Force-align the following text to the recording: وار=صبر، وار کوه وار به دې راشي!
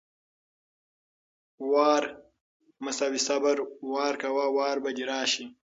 وار=صبر، 1.71 3.57
وار 3.91 4.13
کوه 4.21 4.45
وار 4.57 4.77
به 4.83 4.89
دې 4.97 5.03
راشي! 5.11 5.45